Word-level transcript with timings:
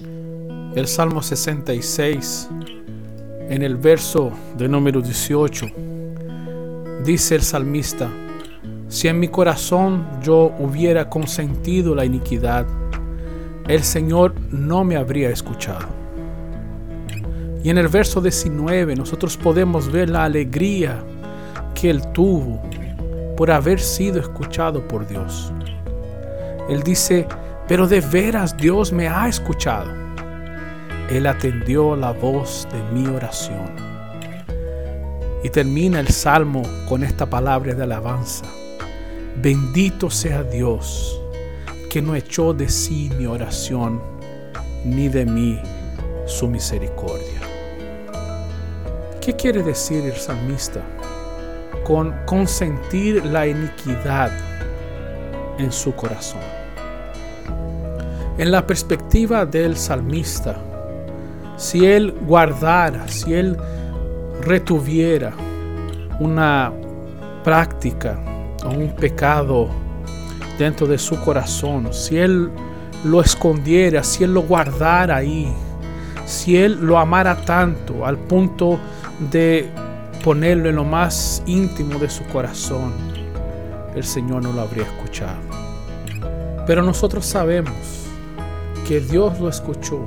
El 0.00 0.86
Salmo 0.86 1.22
66, 1.22 2.48
en 3.48 3.62
el 3.62 3.76
verso 3.76 4.30
de 4.56 4.68
número 4.68 5.00
18, 5.00 5.66
dice 7.04 7.34
el 7.34 7.42
salmista, 7.42 8.08
si 8.86 9.08
en 9.08 9.18
mi 9.18 9.26
corazón 9.26 10.06
yo 10.22 10.54
hubiera 10.60 11.10
consentido 11.10 11.96
la 11.96 12.04
iniquidad, 12.04 12.64
el 13.66 13.82
Señor 13.82 14.34
no 14.52 14.84
me 14.84 14.94
habría 14.94 15.30
escuchado. 15.30 15.88
Y 17.64 17.70
en 17.70 17.78
el 17.78 17.88
verso 17.88 18.20
19 18.20 18.94
nosotros 18.94 19.36
podemos 19.36 19.90
ver 19.90 20.10
la 20.10 20.22
alegría 20.24 21.02
que 21.74 21.90
él 21.90 22.02
tuvo 22.12 22.62
por 23.36 23.50
haber 23.50 23.80
sido 23.80 24.20
escuchado 24.20 24.86
por 24.86 25.08
Dios. 25.08 25.52
Él 26.68 26.84
dice, 26.84 27.26
pero 27.68 27.86
de 27.86 28.00
veras 28.00 28.56
Dios 28.56 28.92
me 28.92 29.06
ha 29.06 29.28
escuchado. 29.28 29.92
Él 31.10 31.26
atendió 31.26 31.94
la 31.94 32.12
voz 32.12 32.66
de 32.72 32.82
mi 32.92 33.06
oración. 33.06 33.76
Y 35.44 35.50
termina 35.50 36.00
el 36.00 36.08
salmo 36.08 36.62
con 36.88 37.04
esta 37.04 37.26
palabra 37.26 37.74
de 37.74 37.82
alabanza. 37.82 38.46
Bendito 39.36 40.10
sea 40.10 40.42
Dios 40.42 41.20
que 41.90 42.02
no 42.02 42.14
echó 42.14 42.52
de 42.52 42.68
sí 42.68 43.10
mi 43.16 43.26
oración, 43.26 44.02
ni 44.84 45.08
de 45.08 45.24
mí 45.24 45.60
su 46.26 46.48
misericordia. 46.48 47.40
¿Qué 49.20 49.36
quiere 49.36 49.62
decir 49.62 50.04
el 50.04 50.16
salmista 50.16 50.82
con 51.84 52.14
consentir 52.26 53.24
la 53.24 53.46
iniquidad 53.46 54.32
en 55.58 55.70
su 55.70 55.94
corazón? 55.94 56.57
En 58.38 58.50
la 58.52 58.66
perspectiva 58.66 59.44
del 59.44 59.76
salmista, 59.76 60.56
si 61.56 61.84
él 61.84 62.14
guardara, 62.22 63.08
si 63.08 63.34
él 63.34 63.56
retuviera 64.42 65.32
una 66.20 66.72
práctica 67.42 68.18
o 68.64 68.70
un 68.70 68.94
pecado 68.94 69.68
dentro 70.58 70.86
de 70.86 70.98
su 70.98 71.18
corazón, 71.20 71.92
si 71.92 72.16
él 72.16 72.50
lo 73.04 73.20
escondiera, 73.20 74.02
si 74.02 74.24
él 74.24 74.34
lo 74.34 74.42
guardara 74.42 75.16
ahí, 75.16 75.52
si 76.26 76.56
él 76.56 76.78
lo 76.80 76.98
amara 76.98 77.36
tanto 77.44 78.04
al 78.06 78.16
punto 78.18 78.78
de 79.30 79.68
ponerlo 80.22 80.68
en 80.68 80.76
lo 80.76 80.84
más 80.84 81.42
íntimo 81.46 81.98
de 81.98 82.10
su 82.10 82.24
corazón, 82.24 82.92
el 83.94 84.04
Señor 84.04 84.42
no 84.42 84.52
lo 84.52 84.60
habría 84.60 84.84
escuchado. 84.84 85.67
Pero 86.68 86.82
nosotros 86.82 87.24
sabemos 87.24 87.72
que 88.86 89.00
Dios 89.00 89.40
lo 89.40 89.48
escuchó, 89.48 90.00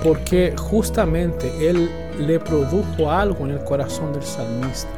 porque 0.00 0.54
justamente 0.56 1.68
Él 1.68 1.90
le 2.20 2.38
produjo 2.38 3.10
algo 3.10 3.44
en 3.44 3.50
el 3.50 3.64
corazón 3.64 4.12
del 4.12 4.22
salmista, 4.22 4.92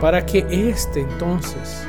para 0.00 0.24
que 0.24 0.46
éste 0.48 1.00
entonces 1.00 1.86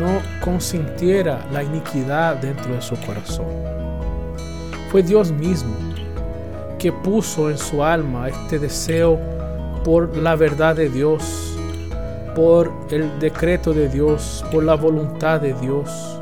no 0.00 0.20
consintiera 0.44 1.46
la 1.52 1.62
iniquidad 1.62 2.38
dentro 2.38 2.74
de 2.74 2.82
su 2.82 2.96
corazón. 3.06 3.46
Fue 4.90 5.04
Dios 5.04 5.30
mismo 5.30 5.76
que 6.80 6.90
puso 6.90 7.48
en 7.48 7.58
su 7.58 7.84
alma 7.84 8.28
este 8.28 8.58
deseo 8.58 9.20
por 9.84 10.16
la 10.16 10.34
verdad 10.34 10.74
de 10.74 10.88
Dios, 10.88 11.56
por 12.34 12.72
el 12.90 13.20
decreto 13.20 13.72
de 13.72 13.88
Dios, 13.88 14.44
por 14.50 14.64
la 14.64 14.74
voluntad 14.74 15.40
de 15.40 15.54
Dios 15.54 16.20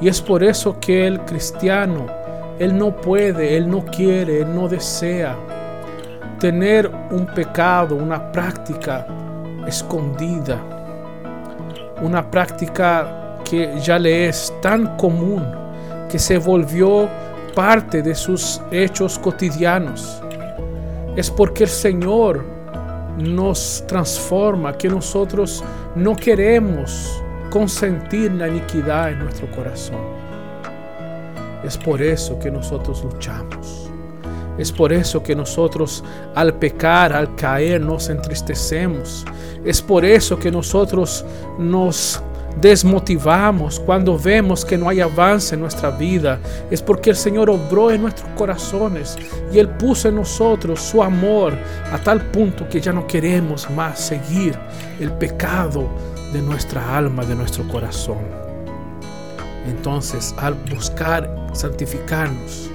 y 0.00 0.08
es 0.08 0.20
por 0.20 0.42
eso 0.42 0.78
que 0.80 1.06
el 1.06 1.20
cristiano, 1.20 2.06
él 2.58 2.76
no 2.76 2.96
puede, 2.96 3.56
él 3.56 3.68
no 3.68 3.84
quiere, 3.84 4.40
él 4.40 4.54
no 4.54 4.68
desea 4.68 5.36
tener 6.38 6.90
un 7.10 7.26
pecado, 7.26 7.96
una 7.96 8.32
práctica 8.32 9.06
escondida, 9.66 10.58
una 12.02 12.30
práctica 12.30 13.36
que 13.44 13.78
ya 13.80 13.98
le 13.98 14.28
es 14.28 14.52
tan 14.62 14.96
común 14.96 15.44
que 16.08 16.18
se 16.18 16.38
volvió 16.38 17.08
parte 17.54 18.02
de 18.02 18.14
sus 18.14 18.60
hechos 18.70 19.18
cotidianos. 19.18 20.22
Es 21.14 21.30
porque 21.30 21.64
el 21.64 21.70
Señor 21.70 22.42
nos 23.18 23.84
transforma, 23.86 24.72
que 24.72 24.88
nosotros 24.88 25.62
no 25.94 26.16
queremos 26.16 27.22
consentir 27.50 28.32
la 28.32 28.48
iniquidad 28.48 29.10
en 29.10 29.18
nuestro 29.18 29.50
corazón. 29.50 30.00
Es 31.64 31.76
por 31.76 32.00
eso 32.00 32.38
que 32.38 32.50
nosotros 32.50 33.04
luchamos. 33.04 33.90
Es 34.56 34.72
por 34.72 34.92
eso 34.92 35.22
que 35.22 35.34
nosotros 35.34 36.04
al 36.34 36.54
pecar, 36.54 37.12
al 37.12 37.34
caer, 37.34 37.80
nos 37.80 38.08
entristecemos. 38.08 39.24
Es 39.64 39.82
por 39.82 40.04
eso 40.04 40.38
que 40.38 40.50
nosotros 40.50 41.24
nos 41.58 42.22
desmotivamos 42.60 43.80
cuando 43.80 44.18
vemos 44.18 44.64
que 44.64 44.78
no 44.78 44.88
hay 44.88 45.00
avance 45.00 45.54
en 45.54 45.60
nuestra 45.60 45.90
vida. 45.90 46.38
Es 46.70 46.82
porque 46.82 47.10
el 47.10 47.16
Señor 47.16 47.50
obró 47.50 47.90
en 47.90 48.02
nuestros 48.02 48.28
corazones 48.36 49.16
y 49.52 49.58
Él 49.58 49.68
puso 49.68 50.08
en 50.08 50.16
nosotros 50.16 50.80
su 50.80 51.02
amor 51.02 51.56
a 51.92 51.98
tal 51.98 52.30
punto 52.30 52.68
que 52.68 52.80
ya 52.80 52.92
no 52.92 53.06
queremos 53.06 53.68
más 53.70 53.98
seguir 54.00 54.58
el 54.98 55.12
pecado 55.12 55.88
de 56.32 56.42
nuestra 56.42 56.96
alma, 56.96 57.24
de 57.24 57.34
nuestro 57.34 57.66
corazón. 57.68 58.18
Entonces, 59.66 60.34
al 60.38 60.54
buscar 60.54 61.28
santificarnos, 61.52 62.70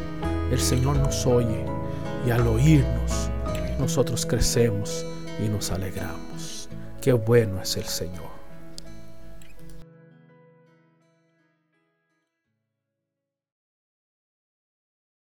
el 0.52 0.59
Señor 0.59 0.97
nos 0.97 1.25
oye 1.25 1.66
y 2.25 2.31
al 2.31 2.47
oírnos, 2.47 3.30
nosotros 3.80 4.25
crecemos 4.25 5.06
y 5.44 5.50
nos 5.50 5.72
alegramos. 5.72 6.69
Qué 7.02 7.14
bueno 7.14 7.62
es 7.62 7.78
el 7.78 7.85
Señor. 7.85 8.34